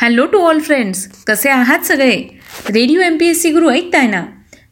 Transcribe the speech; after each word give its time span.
Hello 0.00 0.26
to 0.26 0.38
all 0.38 0.58
friends 0.58 1.06
कसे 1.26 1.48
आहात 1.48 1.78
सगळे? 1.78 2.40
Radio 2.70 3.00
M 3.00 3.16
P 3.16 3.26
S 3.26 3.42
C 3.42 3.50
Guru 3.50 3.70
ऐकताय 3.70 4.06
ना? 4.06 4.20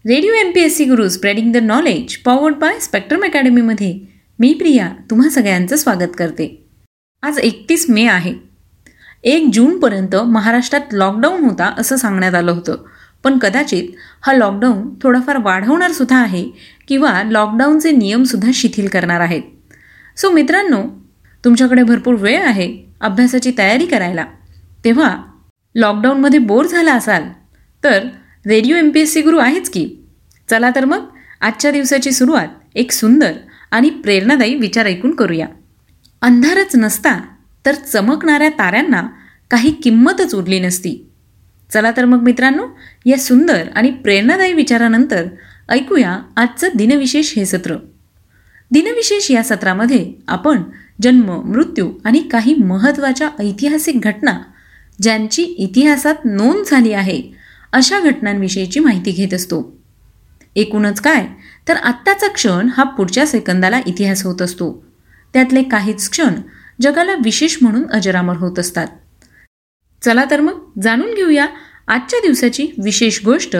Radio 0.07 0.33
M 0.33 0.53
P 0.55 0.61
S 0.61 0.77
C 0.77 0.85
Guru 0.85 1.09
spreading 1.09 1.53
the 1.53 1.57
knowledge 1.57 2.17
powered 2.17 2.55
by 2.55 2.79
spectrum 2.81 3.25
अकॅडमीमध्ये 3.25 4.01
मी 4.39 4.55
प्रिया 4.55 4.89
तुम्हा 5.11 5.29
सगळ्यांचं 5.29 5.77
स्वागत 5.77 6.17
करते. 6.19 6.65
आज 7.23 7.39
एकतीस 7.39 7.87
मे 7.89 8.07
आहे. 8.07 8.35
एक 9.25 9.51
जूनपर्यंत 9.53 10.17
महाराष्ट्रात 10.17 10.81
लॉकडाऊन 10.93 11.45
होता 11.45 11.75
असं 11.79 11.97
सांगण्यात 11.97 12.35
आलं 12.35 12.53
होतं. 12.53 12.77
पण 13.25 13.39
कदाचित 13.39 13.85
हा 14.23 14.33
लॉकडाऊन 14.33 14.95
थोडाफार 15.03 15.37
वाढवणार 15.37 15.93
सुद्धा 15.93 16.17
आहे 16.17 16.51
किंवा 16.89 17.23
लॉकडाऊनचे 17.23 17.91
नियमसुद्धा 17.91 18.51
शिथिल 18.55 18.89
करणार 18.89 19.21
आहेत. 19.21 19.43
सो 20.17 20.31
मित्रांनो 20.31 20.83
तुमच्याकडे 21.45 21.83
भरपूर 21.83 22.15
वेळ 22.15 22.43
आहे 22.43 22.85
अभ्यासाची 23.01 23.53
तयारी 23.59 23.87
करायला. 23.87 24.25
तेव्हा 24.85 25.23
लॉकडाऊनमध्ये 25.75 26.39
बोर 26.39 26.67
झाला 26.67 26.95
असाल 26.95 27.23
तर 27.85 28.05
radio 28.47 28.77
M 28.77 28.91
P 28.91 29.01
S 29.01 29.13
C 29.13 29.23
guru 29.23 29.39
आहेच 29.39 29.71
की? 29.71 29.97
चला 30.51 30.71
तर 30.71 30.85
मग 30.85 31.05
आजच्या 31.41 31.71
दिवसाची 31.71 32.13
सुरुवात 32.13 32.49
एक 32.75 32.93
सुंदर 32.93 33.33
आणि 33.71 33.91
प्रेरणादायी 33.91 34.55
विचार 34.55 34.87
ऐकून 34.87 35.15
करूया. 35.15 35.47
अंधारच 36.23 36.77
नसता 36.77 37.21
तर 37.67 37.75
चमकणाऱ्या 37.75 38.49
ताऱ्यांना 38.49 39.09
काही 39.51 39.71
किंमतच 39.71 40.35
उरली 40.35 40.61
नसती. 40.61 41.11
चला 41.73 41.91
तर 41.97 42.05
मग 42.05 42.23
मित्रांनो 42.23 42.67
या 43.07 43.19
सुंदर 43.19 43.69
आणि 43.75 43.91
प्रेरणादायी 43.91 44.53
विचारानंतर 44.53 45.27
ऐकूया 45.69 46.19
आजचं 46.37 46.69
दिनविशेष 46.75 47.35
हे 47.37 47.47
सत्र. 47.47 47.77
दिनविशेष 48.71 49.31
या 49.31 49.43
सत्रामध्ये 49.43 50.13
आपण 50.29 50.63
जन्म 51.03 51.43
मृत्यू 51.43 51.93
आणि 52.05 52.19
काही 52.19 52.55
महत्त्वाच्या 52.55 53.29
ऐतिहासिक 53.41 54.01
घटना 54.01 54.39
ज्यांची 55.03 55.43
इतिहासात 55.43 56.15
नोंद 56.25 56.65
झाली 56.67 56.93
आहे 56.93 57.23
अशा 57.73 58.01
घटनांविषयीची 58.01 58.81
माहिती 58.81 59.11
घेत 59.11 59.35
असतो. 59.35 59.79
एकूणच 60.57 61.01
काय 61.01 61.27
तर 61.69 61.77
आत्ताचा 61.77 62.29
क्षण 62.29 62.69
हा 62.77 62.85
पुढच्या 62.85 63.27
सेकंदाला 63.27 63.81
इतिहास 63.87 64.25
होत 64.25 64.43
असतो. 64.43 64.85
त्यातले 65.33 65.63
काहीच 65.63 66.09
क्षण 66.11 66.35
जगाला 66.81 67.15
विशेष 67.25 67.57
म्हणून 67.63 67.85
अजरामर 67.91 68.37
होत 68.37 68.59
असतात. 68.59 68.87
चला 70.03 70.25
तर 70.31 70.41
मग 70.41 70.81
जाणून 70.83 71.15
घेऊया 71.15 71.47
आजच्या 71.89 72.19
दिवसाची 72.21 72.67
विशेष 72.85 73.25
गोष्ट 73.25 73.57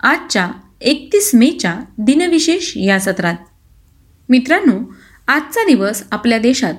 आजच्या 0.00 0.48
एकतीस 0.80 1.30
मेच्या 1.34 1.74
दिनविशेष 1.98 2.72
या 2.76 2.98
सत्रात. 3.00 3.34
मित्रांनो 4.28 4.78
आजचा 5.28 5.64
दिवस 5.66 6.02
आपल्या 6.10 6.38
देशात 6.38 6.74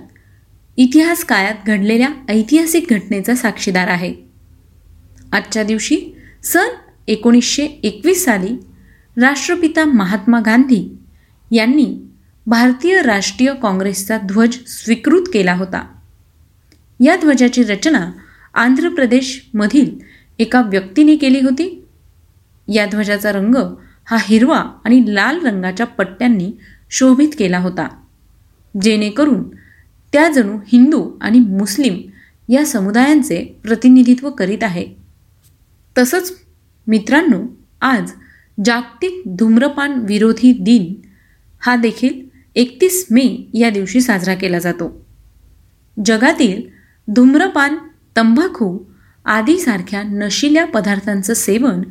इतिहास 0.78 1.24
काळात 1.24 1.54
घडलेल्या 1.68 2.10
ऐतिहासिक 2.30 2.86
घटनेचा 2.90 3.36
साक्षीदार 3.36 3.88
आहे. 3.88 4.14
आजच्या 5.32 5.64
दिवशी 5.64 6.02
सन 6.44 6.68
एकोणीसशे 7.08 7.66
एकवीस 7.66 8.26
साली 8.26 8.56
राष्ट्रपिता 9.22 9.86
महात्मा 9.86 10.40
गांधी 10.40 10.98
यांनी 11.52 12.08
भारतीय 12.48 13.02
राष्ट्रीय 13.02 13.54
काँग्रेसचा 13.62 14.18
ध्वज 14.18 14.58
स्वीकृत 14.68 15.22
केला 15.34 15.54
होता. 15.54 15.88
या 17.00 17.16
ध्वजाची 17.16 17.64
रचना 17.64 18.12
आंध्र 18.54 18.90
प्रदेशमधील 18.90 19.96
एका 20.40 20.62
व्यक्तीने 20.62 21.16
केली 21.16 21.40
होती. 21.40 21.86
या 22.74 22.86
ध्वजाचा 22.86 23.32
रंग 23.32 23.56
हा 24.06 24.18
हिरवा 24.22 24.64
आणि 24.84 25.02
लाल 25.08 25.46
रंगाच्या 25.46 25.86
पट्ट्यांनी 25.86 26.52
शोभित 26.92 27.30
केला 27.40 27.58
होता. 27.58 27.88
जेणेकरून 28.82 29.44
त्या 30.14 30.30
जणू 30.30 30.58
हिंदू 30.68 31.12
आणि 31.22 31.40
मुस्लिम 31.40 32.02
या 32.50 32.66
समुदायांचे 32.66 33.60
प्रतिनिधित्व 33.64 34.30
करीत 34.30 34.58
आहे. 34.62 34.88
तसंच 35.98 36.34
मित्रांनो 36.88 37.42
आज 37.82 38.12
जागतिक 38.66 39.22
धूम्रपान 39.28 39.92
विरोधी 39.92 40.54
दिन 40.54 40.94
हा 41.60 41.76
देखील 41.76 42.22
एकतीस 42.56 43.08
मे 43.12 43.50
या 43.54 43.70
दिवशी 43.70 44.02
साजरा 44.02 44.36
केला 44.36 44.60
जातो. 44.60 45.06
जगातील 46.06 46.62
धूम्रपान 47.08 47.76
तंबाखू 48.18 48.80
आदीसारख्या 49.26 50.04
नशिल्या 50.04 50.66
पदार्थांचं 50.66 51.34
सेवन 51.34 51.82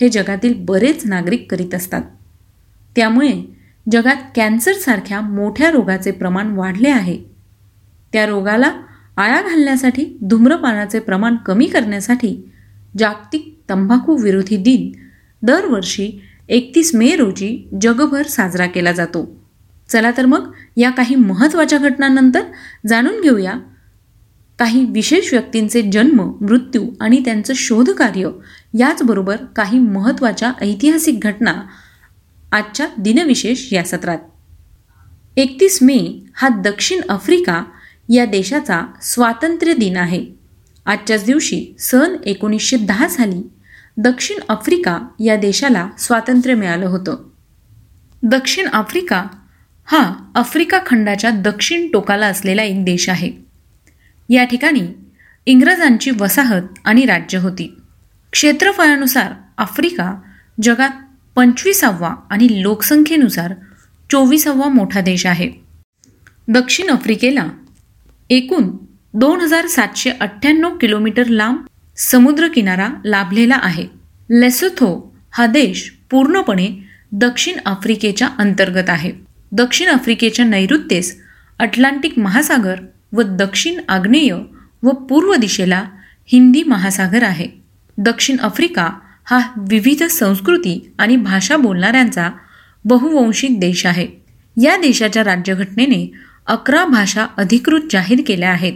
हे 0.00 0.08
जगातील 0.08 0.54
बरेच 0.56 1.06
नागरिक 1.06 1.50
करीत 1.50 1.74
असतात. 1.74 2.02
त्यामुळे 2.96 3.42
जगात 3.92 4.16
कॅन्सरसारख्या 4.34 5.20
मोठ्या 5.20 5.70
रोगाचे 5.70 6.10
प्रमाण 6.10 6.50
वाढले 6.50 6.88
आहे. 6.88 7.31
त्या 8.12 8.26
रोगाला 8.26 8.72
आळा 9.16 9.42
घालण्यासाठी 9.42 10.18
धूम्रपानाचे 10.22 10.98
प्रमाण 10.98 11.36
कमी 11.36 11.66
करण्यासाठी 11.66 12.50
जागतिक 12.98 13.58
तंबाखू 13.70 14.16
विरोधी 14.16 14.56
दिन 14.56 14.92
दरवर्षी 15.42 16.22
एकतीस 16.48 16.94
मे 16.94 17.16
रोजी 17.16 17.68
जगभर 17.80 18.22
साजरा 18.22 18.66
केला 18.66 18.92
जातो. 18.92 19.42
चला 19.88 20.10
तर 20.16 20.26
मग 20.26 20.52
या 20.76 20.90
काही 20.90 21.14
महत्त्वाच्या 21.14 21.78
घटनांनंतर 21.78 22.40
जाणून 22.86 23.20
घेऊया. 23.20 23.52
काही 24.58 24.84
विशेष 24.84 25.32
व्यक्तींचे 25.32 25.82
जन्म 25.82 26.32
मृत्यू 26.40 26.86
आणि 27.00 27.22
त्यांचं 27.24 27.52
शोधकार्य 27.56 28.30
याचबरोबर 28.78 29.36
काही 29.36 29.78
महत्त्वाच्या 29.78 30.52
ऐतिहासिक 30.60 31.20
घटना 31.20 31.54
आजच्या 32.52 32.86
दिनविशेष 32.98 33.72
या 33.72 33.84
सत्रात. 33.84 34.18
एकतीस 35.36 35.78
मे 35.82 36.26
हा 36.34 36.48
दक्षिण 36.48 37.00
आफ्रिका 37.08 37.64
या 38.12 38.24
देशाचा 38.24 38.82
स्वातंत्र्य 39.02 39.74
दिन 39.74 39.96
आहे. 39.96 40.26
आजच्याच 40.86 41.24
दिवशी 41.24 41.74
सन 41.78 42.16
एकोणीसशे 42.26 42.76
दहा 42.76 43.08
साली 43.08 43.42
दक्षिण 43.96 44.38
आफ्रिका 44.48 45.08
या 45.20 45.36
देशाला 45.36 45.88
स्वातंत्र्य 45.98 46.54
मिळालं 46.54 46.86
होतं. 46.86 47.16
दक्षिण 48.22 48.66
आफ्रिका 48.66 49.24
हा 49.84 50.30
आफ्रिका 50.34 50.78
खंडाच्या 50.86 51.30
दक्षिण 51.30 51.90
टोकाला 51.92 52.26
असलेला 52.26 52.62
एक 52.62 52.84
देश 52.84 53.08
आहे. 53.08 53.32
या 54.28 54.44
ठिकाणी 54.44 54.86
इंग्रजांची 55.46 56.10
वसाहत 56.20 56.62
आणि 56.84 57.04
राज्य 57.04 57.38
होती. 57.38 57.76
क्षेत्रफळानुसार 58.32 59.32
आफ्रिका 59.58 60.20
जगात 60.62 60.90
पंचवीसावा 61.34 62.14
आणि 62.30 62.62
लोकसंख्येनुसार 62.62 63.54
चोवीसावा 64.10 64.68
मोठा 64.68 65.00
देश 65.00 65.26
आहे. 65.26 65.50
दक्षिण 66.48 66.90
आफ्रिकेला 66.90 67.46
एकूण 68.32 68.68
दोन 69.14 69.40
हजार 69.40 69.66
सातशे 69.66 70.10
अठ्ठ्याण्णव 70.10 70.76
किलोमीटर 70.76 71.26
लांब 71.26 71.56
समुद्रकिनारा 71.96 72.88
लाभलेला 73.04 73.58
आहे. 73.62 73.86
लेसोथो 74.30 75.16
हा 75.30 75.46
देश 75.46 75.92
पूर्णपणे 76.10 76.68
दक्षिण 77.12 77.54
आफ्रिकेच्या 77.66 78.28
अंतर्गत 78.38 78.90
आहे. 78.90 79.12
दक्षिण 79.52 79.88
आफ्रिकेच्या 79.88 80.44
नैऋत्येस 80.44 81.20
अटलांटिक 81.58 82.18
महासागर 82.18 82.74
व 83.12 83.22
दक्षिण 83.22 83.80
आग्नेय 83.88 84.32
व 84.82 84.90
पूर्व 84.90 85.34
दिशेला 85.34 85.84
हिंदी 86.26 86.62
महासागर 86.66 87.22
आहे. 87.22 87.48
दक्षिण 87.98 88.38
आफ्रिका 88.40 88.90
हा 89.24 89.40
विविध 89.56 90.02
संस्कृती 90.04 90.92
आणि 90.98 91.16
भाषा 91.16 91.56
बोलणाऱ्यांचा 91.56 92.30
बहुवंशिक 92.84 93.60
देश 93.60 93.86
आहे. 93.86 94.08
या 94.62 94.76
देशाच्या 94.76 95.24
राज्यघटनेने 95.24 96.12
अकरा 96.46 96.84
भाषा 96.84 97.26
अधिकृत 97.36 97.80
जाहीर 97.90 98.22
केल्या 98.26 98.50
आहेत. 98.50 98.74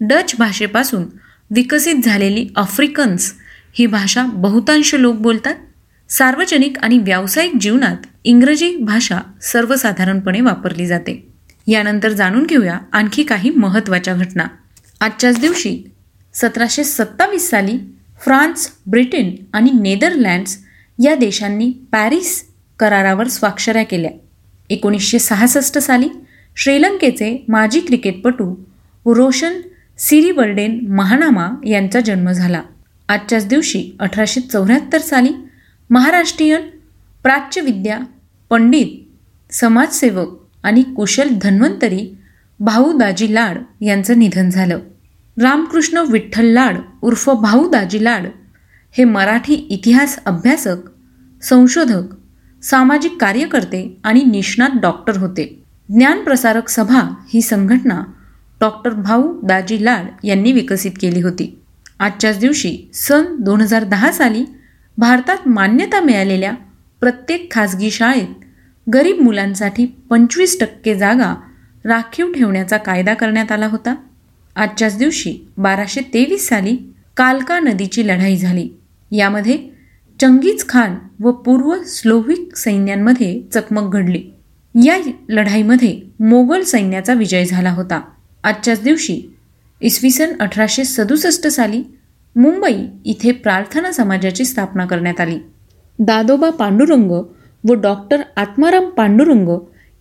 डच 0.00 0.34
भाषेपासून 0.38 1.04
विकसित 1.50 1.94
झालेली 2.04 2.48
आफ्रिकन्स 2.56 3.32
ही 3.72 3.86
भाषा 3.86 4.24
बहुतांश 4.24 4.94
लोक 4.94 5.16
बोलतात. 5.16 5.54
सार्वजनिक 6.08 6.78
आणि 6.78 6.98
व्यावसायिक 6.98 7.52
जीवनात 7.60 7.96
इंग्रजी 8.24 8.76
भाषा 8.76 9.18
सर्वसाधारणपणे 9.42 10.40
वापरली 10.40 10.86
जाते. 10.86 11.26
यानंतर 11.66 12.08
जाणून 12.08 12.46
घेऊया 12.46 12.78
आणखी 12.92 13.22
काही 13.22 13.50
महत्त्वाच्या 13.50 14.14
घटना. 14.14 14.44
आजच्याच 15.00 15.40
दिवशी 15.40 15.82
सतराशे 16.34 16.84
सत्तावीस 16.84 17.50
साली 17.50 17.78
फ्रान्स 18.24 18.70
ब्रिटन 18.86 19.30
आणि 19.52 19.70
नेदरलँड्स 19.70 20.58
या 21.04 21.14
देशांनी 21.14 21.72
पॅरिस 21.92 22.44
करारावर 22.78 23.28
स्वाक्षऱ्या 23.28 23.82
केल्या. 23.82 24.10
एकोणीसशे 24.70 25.18
सहासष्ट 25.18 25.78
साली 25.78 26.08
श्रीलंकेचे 26.56 27.44
माजी 27.48 27.80
क्रिकेटपटू 27.80 28.54
रोशन 29.06 29.60
सिरीबर्डेन 29.98 30.86
महानामा 30.88 31.48
यांचा 31.66 32.00
जन्म 32.00 32.30
झाला. 32.30 32.62
आजच्याच 33.08 33.46
दिवशी 33.46 33.96
अठराशे 34.00 34.40
चौऱ्याहत्तर 34.40 34.98
साली 34.98 35.28
महाराष्ट्रीयन 35.90 36.60
प्राच्यविद्या 37.22 37.98
पंडित 38.50 39.52
समाजसेवक 39.54 40.28
आणि 40.62 40.82
कुशल 40.82 41.28
धन्वंतरी 41.42 42.16
भाऊ 42.60 42.98
दाजी 42.98 43.34
लाड 43.34 43.58
यांचं 43.80 44.18
निधन 44.18 44.50
झालं. 44.50 44.78
रामकृष्ण 45.42 45.98
विठ्ठल 45.98 46.46
लाड 46.46 46.76
उर्फ 47.02 47.30
भाऊ 47.30 47.70
दाजी 47.70 48.04
लाड 48.04 48.26
हे 48.92 49.04
मराठी 49.04 49.54
इतिहास 49.54 50.18
अभ्यासक 50.24 50.76
संशोधक 51.42 52.02
सामाजिक 52.64 53.16
कार्यकर्ते 53.20 54.00
आणि 54.04 54.22
निष्णात 54.22 54.70
डॉक्टर 54.82 55.16
होते. 55.16 55.59
ज्ञानप्रसारक 55.96 56.68
सभा 56.68 57.00
ही 57.28 57.42
संघटना 57.42 58.02
डॉक्टर 58.60 58.90
भाऊ 58.90 59.40
दाजी 59.42 59.84
लाड 59.84 60.26
यांनी 60.26 60.52
विकसित 60.52 60.90
केली 61.00 61.20
होती. 61.20 61.58
आजच्याच 61.98 62.38
दिवशी 62.38 62.90
सन 62.94 63.24
दोन 63.38 63.60
हजार 63.60 63.84
दहा 63.84 64.12
साली 64.12 64.44
भारतात 64.98 65.48
मान्यता 65.48 66.00
मिळालेल्या 66.00 66.52
प्रत्येक 67.00 67.50
खाजगी 67.52 67.90
शाळेत 67.90 68.44
गरीब 68.94 69.20
मुलांसाठी 69.20 69.86
पंचवीस 70.10 70.58
टक्के 70.60 70.94
जागा 70.94 71.34
राखीव 71.84 72.32
ठेवण्याचा 72.32 72.76
कायदा 72.76 73.14
करण्यात 73.14 73.52
आला 73.52 73.66
होता. 73.66 73.94
आजच्याच 74.56 74.98
दिवशी 74.98 75.38
बाराशे 75.56 76.00
तेवीस 76.14 76.48
साली 76.48 76.76
कालका 77.16 77.58
नदीची 77.60 78.06
लढाई 78.06 78.36
झाली. 78.36 78.68
यामध्ये 79.10 79.58
चंगीज 80.20 80.68
खान 80.68 80.94
व 81.20 81.32
पूर्व 81.32 81.82
स्लोव्हिक 81.82 82.56
सैन्यांमध्ये 82.56 83.40
चकमक 83.54 83.92
घडली. 83.92 84.22
या 84.74 84.98
लढाईमध्ये 85.28 86.00
मोगल 86.20 86.62
सैन्याचा 86.62 87.14
विजय 87.14 87.44
झाला 87.44 87.70
होता. 87.70 88.00
आजच्याच 88.44 88.82
दिवशी 88.82 89.20
इसवी 89.80 90.10
सन 90.10 90.32
अठराशे 90.40 90.84
सदुसष्ट 90.84 91.46
साली 91.46 91.82
मुंबई 92.36 92.74
इथे 93.04 93.32
प्रार्थना 93.32 93.92
समाजाची 93.92 94.44
स्थापना 94.44 94.86
करण्यात 94.86 95.20
आली. 95.20 95.38
दादोबा 95.98 96.50
पांडुरंग 96.50 97.10
व 97.64 97.74
डॉक्टर 97.74 98.20
आत्माराम 98.36 98.88
पांडुरंग 98.90 99.48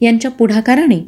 यांच्या 0.01 0.31
पुढाकाराने 0.31 0.99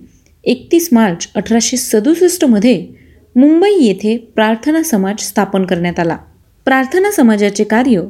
एकतीस 0.44 0.90
मार्च 0.92 1.28
अठराशे 1.36 1.78
सदुसष्टमध्ये 1.78 2.88
मुंबई 3.36 3.72
येथे 3.80 4.18
प्रार्थना 4.36 4.84
समाज 4.84 5.19
स्थापन 5.19 5.66
करण्यात 5.66 6.00
आला. 6.00 6.18
प्रार्थना 6.66 7.12
समाजाचे 7.12 7.64
कार्य 7.64 8.02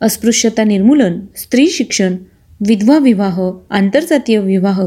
अस्पृश्यता 0.00 0.64
निर्मूलन 0.64 1.18
स्त्री 1.36 1.66
शिक्षण 1.66 2.16
विधवा 2.60 2.98
विवाह 2.98 3.50
आंतरजातीय 3.70 4.38
विवाह 4.38 4.82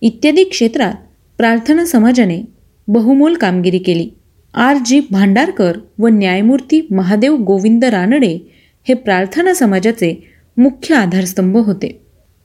इत्यादी 0.00 0.44
क्षेत्रात 0.44 0.92
प्रार्थना 1.38 1.84
समाजाने 1.84 2.42
बहुमोल 2.88 3.34
कामगिरी 3.34 3.78
केली. 3.78 4.10
आर. 4.54 4.76
जी. 4.86 5.00
भांडारकर 5.10 5.76
व 5.98 6.08
न्यायमूर्ती 6.08 6.86
महादेव 6.90 7.36
गोविंद 7.36 7.84
रानडे 7.84 8.38
हे 8.88 8.94
प्रार्थना 8.94 9.54
समाजाचे 9.54 10.26
मुख्य 10.56 10.94
आधारस्तंभ 10.94 11.56
होते. 11.56 12.00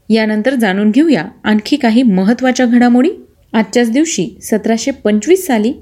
यानंतर 0.10 0.56
जाणून 0.56 0.92
घेऊया 0.92 1.26
आणखी 1.44 1.76
काही 1.76 2.04
महत्त्वाच्या 2.04 2.66
घडामोडी. 2.66 3.10
आजच्याच 3.54 3.92
दिवशी 3.92 4.38
सतराशे 4.42 4.92
पंचवीस 4.92 5.48
साली 5.48 5.74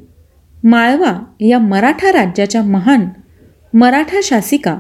माळवा 0.64 1.24
या 1.40 1.60
मराठा 1.60 2.12
राज्याच्या 2.12 2.62
महान 2.62 3.06
मराठा 3.74 4.20
शासिका 4.24 4.80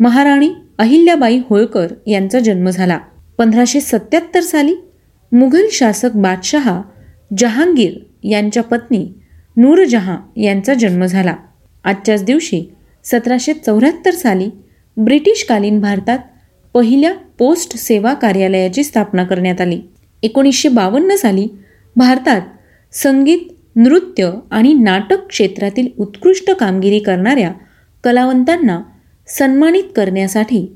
महाराणी 0.00 0.50
अहिल्याबाई 0.78 1.40
होळकर 1.50 1.86
यांचा 2.06 2.40
जन्म 2.40 2.70
झाला. 2.70 2.98
पंधराशे 3.38 3.80
सत्याहत्तर 3.80 4.40
साली 4.40 4.74
मुघल 5.32 5.66
शासक 5.72 6.10
बादशहा 6.14 6.82
जहांगीर 7.38 7.98
यांच्या 8.22 8.62
पत्नी 8.62 9.06
नूरजहाँ 9.56 10.16
यांचा 10.36 10.74
जन्म 10.74 11.04
झाला. 11.04 11.34
आजच्याच 11.84 12.24
दिवशी 12.24 12.62
सतराशे 13.04 13.52
चौऱ्याहत्तर 13.52 14.10
साली 14.10 14.48
ब्रिटिशकालीन 14.96 15.80
भारतात 15.80 16.18
पहिल्या 16.74 17.12
पोस्ट 17.38 17.76
सेवा 17.76 18.14
कार्यालयाची 18.14 18.84
स्थापना 18.84 19.24
करण्यात 19.24 19.60
आली. 19.60 19.80
एकोणीसशे 20.22 20.68
बावन्न 20.68 21.16
साली 21.16 21.46
भारतात 21.96 22.40
संगीत 22.92 23.38
नृत्य 23.76 24.30
आणि 24.50 24.72
नाटक 24.74 25.26
क्षेत्रातील 25.26 25.88
उत्कृष्ट 25.98 26.50
कामगिरी 26.50 26.98
करणाऱ्या 26.98 27.52
कलावंतांना 28.04 28.80
सन्मानित 29.28 29.84
करण्यासाठी 29.96 30.66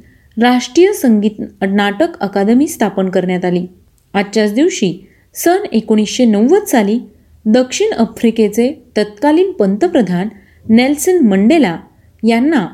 राष्ट्रीय 0.43 0.93
संगीत 0.93 1.41
नाटक 1.63 2.19
अकादमी 2.21 2.67
स्थापन 2.67 3.09
करण्यात 3.09 3.45
आली. 3.45 3.67
आजच्याच 4.15 4.53
दिवशी 4.55 5.07
सन 5.35 5.65
एकोणीसशे 5.73 6.25
नव्वद 6.25 6.65
साली 6.65 6.99
दक्षिण 7.45 7.93
आफ्रिकेचे 7.93 8.85
तत्कालीन 8.97 9.53
पंतप्रधान 9.53 10.29
नेल्सन 10.69 11.19
मंडेला 11.19 11.79
यांना 12.23 12.67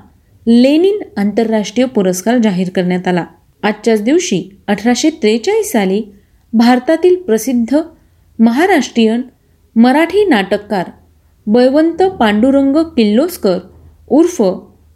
लेनिन 0.46 1.02
आंतरराष्ट्रीय 1.16 1.86
पुरस्कार 1.86 2.38
जाहीर 2.38 2.68
करण्यात 2.68 3.08
आला. 3.08 3.24
आजच्याच 3.62 4.02
दिवशी 4.02 4.42
अठराशे 4.66 5.10
त्रेचाळीस 5.10 5.72
साली 5.72 6.02
भारतातील 6.52 7.16
प्रसिद्ध 7.16 7.76
महाराष्ट्रीयन 8.38 9.22
मराठी 9.76 10.24
नाटककार 10.24 10.90
बळवंत 11.46 12.02
पांडुरंग 12.02 12.76
किल्लोस्कर 12.76 13.58
उर्फ 14.08 14.42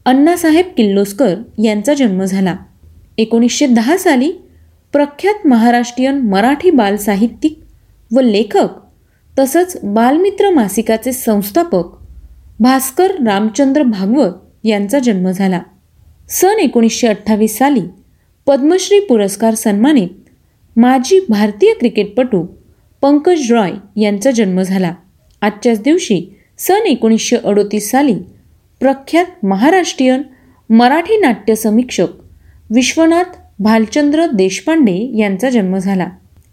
अण्णासाहेब 0.08 0.66
किल्लोस्कर 0.76 1.34
यांचा 1.62 1.94
जन्म 1.94 2.24
झाला. 2.24 2.56
एकोणीसशे 3.18 3.66
दहा 3.66 3.96
साली 3.96 4.30
प्रख्यात 4.92 5.46
महाराष्ट्रीयन 5.46 6.18
मराठी 6.18 6.70
बालसाहित्यिक 6.70 7.58
व 8.14 8.20
लेखक 8.20 8.68
तसंच 9.38 9.76
बालमित्र 9.84 10.50
मासिकाचे 10.50 11.12
संस्थापक 11.12 11.84
भास्कर 12.60 13.10
रामचंद्र 13.26 13.82
भागवत 13.82 14.32
यांचा 14.64 14.98
जन्म 14.98 15.30
झाला. 15.30 15.60
सन 16.30 16.58
एकोणीसशे 16.58 17.06
अठ्ठावीस 17.06 17.58
साली 17.58 17.82
पद्मश्री 18.46 19.00
पुरस्कार 19.00 19.54
सन्मानित 19.54 20.08
माजी 20.76 21.20
भारतीय 21.28 21.72
क्रिकेटपटू 21.72 22.46
पंकज 23.02 23.52
रॉय 23.52 23.72
यांचा 23.96 24.30
जन्म 24.30 24.62
झाला. 24.62 24.94
आजच्याच 25.40 25.82
दिवशी 25.82 26.36
सन 26.58 26.86
एकोणीसशे 26.86 27.36
अडोतीस 27.36 27.90
साली 27.90 28.16
प्रख्यात 28.80 29.44
महाराष्ट्रीयन 29.44 30.22
मराठी 30.70 31.16
नाट्य 31.18 31.54
समीक्षक 31.54 32.08
विश्वनाथ 32.70 33.36
भालचंद्र 33.58 34.26
देशपांडे 34.26 35.18
यांचा 35.18 35.50
जन्म 35.50 35.76
झाला. 35.78 36.08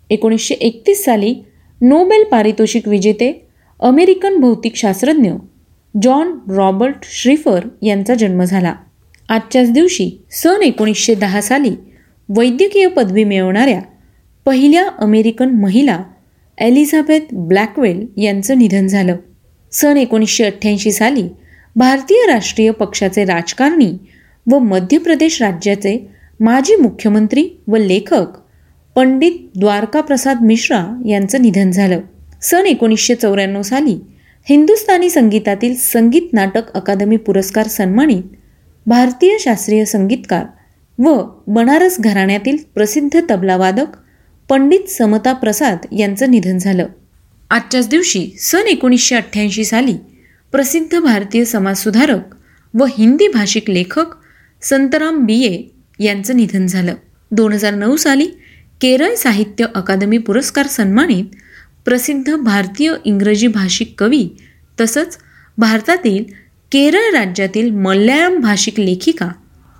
एकोणीसशे 0.09 0.53
एकतीस 0.53 1.03
साली 1.05 1.33
नोबेल 1.81 2.23
पारितोषिक 2.23 2.87
विजेते 2.87 3.31
अमेरिकन 3.79 4.39
भौतिकशास्त्रज्ञ 4.39 5.31
जॉन 6.01 6.37
रॉबर्ट 6.49 6.95
श्रीफर 7.03 7.67
यांचा 7.81 8.15
जन्म 8.15 8.43
झाला. 8.43 8.73
आजच्याच 9.29 9.71
दिवशी 9.71 10.09
सन 10.31 10.63
एकोणीसशे 10.63 11.15
दहा 11.15 11.41
साली 11.41 11.75
वैद्यकीय 12.29 12.87
पदवी 12.87 13.23
मिळवणाऱ्या 13.23 13.81
पहिल्या 14.45 14.87
अमेरिकन 14.99 15.49
महिला 15.49 16.03
एलिझाबेथ 16.57 17.33
ब्लॅकवेल 17.33 18.05
यांचं 18.17 18.57
निधन 18.57 18.87
झालं. 18.87 19.15
सन 19.71 19.97
एकोणीसशे 19.97 20.43
अठ्ठ्याऐंशी 20.43 20.91
साली 20.91 21.27
भारतीय 21.75 22.25
राष्ट्रीय 22.27 22.71
पक्षाचे 22.71 23.23
राजकारणी 23.25 23.91
व 24.51 24.59
मध्य 24.59 24.97
प्रदेश 24.97 25.41
राज्याचे 25.41 25.97
माजी 26.39 26.75
मुख्यमंत्री 26.75 27.49
व 27.67 27.75
लेखक 27.75 28.37
पंडित 28.95 29.31
द्वारकाप्रसाद 29.59 30.41
मिश्रा 30.41 31.01
यांचं 31.05 31.41
निधन 31.41 31.71
झालं. 31.71 31.99
सन 32.41 32.65
एकोणीसशे 32.65 33.15
चौऱ्याण्णव 33.15 33.61
साली 33.61 33.97
हिंदुस्थानी 34.49 35.09
संगीतातील 35.09 35.75
संगीत 35.75 36.33
नाटक 36.33 36.73
अकादमी 36.73 37.17
पुरस्कार 37.17 37.67
सन्मानित 37.67 38.23
भारतीय 38.85 39.37
शास्त्रीय 39.39 39.85
संगीतकार 39.85 40.45
व 40.99 41.21
बनारस 41.47 41.99
घराण्यातील 41.99 42.57
प्रसिद्ध 42.75 43.19
तबलावादक 43.31 43.95
पंडित 44.49 44.89
समता 44.89 45.33
प्रसाद 45.33 45.77
यांचं 45.91 46.31
निधन 46.31 46.57
झालं. 46.57 46.85
आजच्याच 47.49 47.89
दिवशी 47.89 48.27
सन 48.39 48.67
एकोणीसशे 48.67 49.15
अठ्ठ्याऐंशी 49.15 49.63
साली 49.63 49.95
प्रसिद्ध 50.55 50.99
भारतीय 50.99 51.45
समाजसुधारक 51.45 52.35
व 52.73 52.85
हिंदी 52.85 53.27
भाषिक 53.27 53.69
लेखक 53.69 54.05
संतराम 54.61 55.25
बिये 55.25 55.63
यांचं 55.99 56.35
निधन 56.35 56.67
झालं. 56.67 56.95
दोन 57.31 57.53
हजार 57.53 57.73
नऊ 57.73 57.95
साली 57.95 58.25
केरळ 58.81 59.15
साहित्य 59.15 59.65
अकादमी 59.75 60.17
पुरस्कार 60.17 60.67
सन्मानित 60.67 61.25
प्रसिद्ध 61.85 62.35
भारतीय 62.35 62.93
इंग्रजी 63.05 63.47
भाषिक 63.47 63.93
कवी 63.97 64.29
तसंच 64.81 65.17
भारतातील 65.57 66.23
केरळ 66.71 67.17
राज्यातील 67.17 67.69
मल्याळम 67.69 68.39
भाषिक 68.39 68.79
लेखिका 68.79 69.31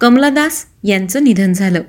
कमलादास 0.01 0.65
यांचं 0.83 1.23
निधन 1.23 1.53
झालं. 1.53 1.81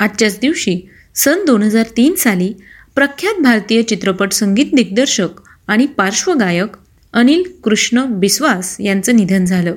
आजच्याच 0.00 0.38
दिवशी 0.40 0.88
सन 1.14 1.44
दोन 1.46 1.62
हजार 1.62 1.84
तीन 1.96 2.14
साली 2.14 2.52
प्रख्यात 2.94 3.42
भारतीय 3.42 3.82
चित्रपट 3.82 4.32
संगीत 4.32 4.66
दिग्दर्शक 4.72 5.28
आणि 5.66 5.86
पार्श्वगायक 5.86 6.81
अनिल 7.12 7.42
कृष्ण 7.64 8.04
बिस्वास 8.04 8.76
यांचं 8.80 9.16
निधन 9.16 9.44
झालं. 9.44 9.74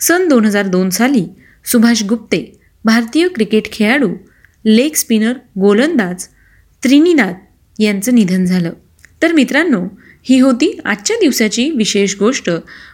सन 0.00 0.28
दोन 0.28 0.44
हजार 0.44 0.66
दोन 0.66 0.90
साली 0.90 1.24
सुभाष 1.64 2.02
गुप्ते 2.02 2.60
भारतीय 2.84 3.28
क्रिकेट 3.28 3.72
खेळाडू 3.72 4.10
लेग 4.64 4.94
स्पिनर 4.94 5.32
गोलंदाज 5.60 6.24
त्रिनिदाद 6.82 7.34
यांचं 7.78 8.14
निधन 8.14 8.44
झालं. 8.44 8.72
तर 9.22 9.32
मित्रांनो 9.32 9.82
ही 10.22 10.38
होती 10.40 10.78
आजच्या 10.84 11.16
दिवसाची 11.20 11.70
विशेष 11.70 12.16
गोष्ट 12.18 12.50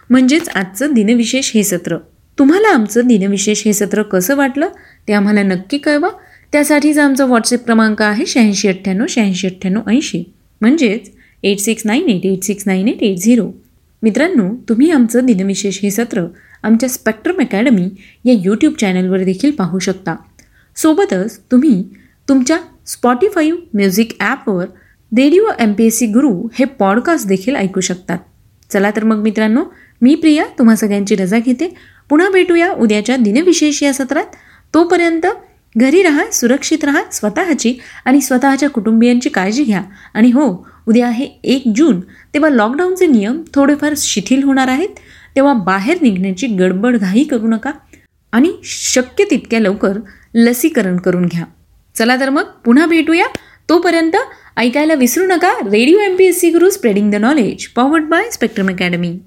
म्हणजेच 0.09 0.49
आजचं 0.49 0.93
दिनविशेष 0.93 1.51
हे 1.55 1.63
सत्र. 1.63 1.97
तुम्हाला 2.39 2.67
आमचं 2.67 3.07
दिनविशेष 3.07 3.63
हे 3.65 3.73
सत्र 3.73 4.01
कसं 4.01 4.35
वाटलं 4.35 4.69
ते 5.07 5.13
आम्हाला 5.13 5.43
नक्की 5.43 5.77
कळवा. 5.77 6.09
त्यासाठीचा 6.51 7.03
आमचा 7.05 7.25
व्हॉट्सअप 7.25 7.65
क्रमांक 7.65 8.01
आहे 8.01 8.25
शहाऐंशी 8.25 8.67
अठ्ठ्याण्णव 8.67 9.05
शहाऐंशी 9.09 9.47
अठ्ठ्याण्णव 9.47 9.89
ऐंशी. 9.89 10.23
म्हणजेच 10.61 11.11
eight 11.43 11.59
six 11.59 11.81
nine 11.85 12.09
eight 12.09 12.25
eight 12.25 12.43
six 12.43 12.63
nine 12.65 12.87
eight 12.87 13.03
eight 13.03 13.17
zero 13.17 13.62
मित्रांनो 14.03 14.49
तुम्ही 14.69 14.91
आमचं 14.91 15.25
दिनविशेष 15.25 15.79
हे 15.83 15.91
सत्र 15.91 16.25
आमच्या 16.63 16.89
स्पेक्ट्रम 16.89 17.39
अकॅडमी 17.39 17.89
या 18.25 18.33
यूट्यूब 18.45 18.73
चॅनलवर 18.73 19.23
देखील 19.23 19.51
पाहू 19.51 19.79
शकता. 19.79 20.15
सोबतच 20.75 21.39
तुम्ही 21.51 21.83
तुमच्या 22.29 22.57
स्पॉटीफाईव्ह 22.85 23.59
म्युझिक 23.73 24.15
ॲपवर 24.19 24.65
radio 25.11 25.43
M 25.59 25.73
P 25.73 25.85
S 25.85 25.97
C 25.97 26.05
Guru 26.05 26.47
हे 26.53 26.65
पॉडकास्ट 26.65 27.27
देखील 27.27 27.55
ऐकू 27.55 27.79
शकतात. 27.79 28.17
चला 28.69 28.91
तर 28.95 29.03
मग 29.03 29.15
मित्रांनो 29.15 29.63
मी 30.01 30.15
प्रिया 30.15 30.45
तुम्हा 30.59 30.75
सगळ्यांची 30.75 31.15
रजा 31.15 31.39
घेते. 31.39 31.73
पुन्हा 32.09 32.29
भेटूया 32.29 32.71
उद्याच्या 32.71 33.15
दिनविशेष 33.15 33.83
या 33.83 33.93
सत्रात. 33.93 34.25
तोपर्यंत 34.73 35.25
घरी 35.77 36.03
राहा 36.03 36.31
सुरक्षित 36.31 36.83
राहा 36.83 37.03
स्वतःची 37.11 37.77
आणि 38.05 38.21
स्वतःच्या 38.21 38.69
कुटुंबियांची 38.69 39.29
काळजी 39.29 39.63
घ्या. 39.63 39.81
आणि 40.13 40.31
हो 40.31 40.67
उद्या 40.87 41.07
आहे 41.07 41.27
एक 41.43 41.63
जून. 41.75 41.99
तेव्हा 42.33 42.49
लॉकडाऊनचे 42.49 43.07
नियम 43.07 43.41
थोडेफार 43.53 43.93
शिथिल 43.97 44.43
होणार 44.43 44.67
आहेत. 44.67 44.89
तेव्हा 45.35 45.53
बाहेर 45.53 45.97
निघण्याची 46.01 46.47
गडबड 46.47 46.97
घाई 46.97 47.23
करू 47.23 47.47
नका. 47.47 47.71
आणि 48.31 48.51
शक्य 48.63 49.23
तितक्या 49.31 49.59
लवकर 49.59 49.97
लसीकरण 50.35 50.97
करून 50.97 51.25
घ्या. 51.25 51.45
चला 51.95 52.15
तर 52.19 52.29
मग 52.29 52.43
पुन्हा 52.43 52.85
भेटूया. 52.85 53.25
तोपर्यंत 53.69 54.11
ऐकायला 54.57 54.93
विसरू 54.93 55.23
नका. 55.23 55.53
Radio 55.71 55.99
M 55.99 56.15
P 56.15 56.25
S 56.25 56.39
C 56.39 56.49
Guru 56.49 56.69
spreading 56.69 57.11
the 57.11 57.15
knowledge 57.15 57.67
powered 57.67 58.03
by 58.03 58.29
Spectrum 58.31 58.69
Academy 58.69 59.19